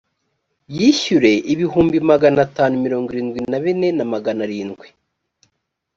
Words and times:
yishyuye 0.75 1.31
ibihumbi 1.53 1.97
magana 2.11 2.39
atanu 2.47 2.73
mirongo 2.85 3.07
irindwi 3.09 3.39
na 3.51 3.59
bine 3.63 3.87
na 3.97 4.05
magana 4.13 4.39
arindwi 4.45 4.87